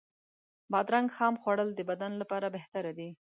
بادرنګ 0.71 1.07
خام 1.15 1.33
خوړل 1.41 1.69
د 1.75 1.79
بدن 1.89 2.11
لپاره 2.21 2.47
بهتر 2.55 2.83
دی. 2.97 3.09